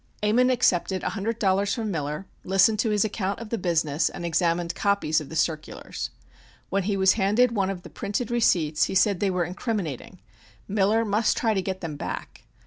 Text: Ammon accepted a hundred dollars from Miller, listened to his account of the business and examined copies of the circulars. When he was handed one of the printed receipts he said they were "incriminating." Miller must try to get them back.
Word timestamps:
Ammon 0.23 0.49
accepted 0.49 1.03
a 1.03 1.09
hundred 1.09 1.37
dollars 1.37 1.75
from 1.75 1.91
Miller, 1.91 2.25
listened 2.43 2.79
to 2.79 2.89
his 2.89 3.05
account 3.05 3.39
of 3.39 3.49
the 3.49 3.57
business 3.59 4.09
and 4.09 4.25
examined 4.25 4.73
copies 4.73 5.21
of 5.21 5.29
the 5.29 5.35
circulars. 5.35 6.09
When 6.71 6.81
he 6.85 6.97
was 6.97 7.13
handed 7.13 7.51
one 7.51 7.69
of 7.69 7.83
the 7.83 7.89
printed 7.91 8.31
receipts 8.31 8.85
he 8.85 8.95
said 8.95 9.19
they 9.19 9.29
were 9.29 9.45
"incriminating." 9.45 10.19
Miller 10.67 11.05
must 11.05 11.37
try 11.37 11.53
to 11.53 11.61
get 11.61 11.81
them 11.81 11.97
back. 11.97 12.45